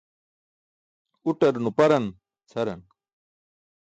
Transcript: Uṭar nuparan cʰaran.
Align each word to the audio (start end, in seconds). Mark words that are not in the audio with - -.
Uṭar 1.29 1.53
nuparan 1.59 2.05
cʰaran. 2.49 2.81